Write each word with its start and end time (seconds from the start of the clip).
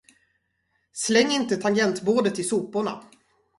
Släng 0.93 1.31
inte 1.31 1.57
tangentbordet 1.57 2.39
i 2.39 2.43
soporna. 2.43 3.03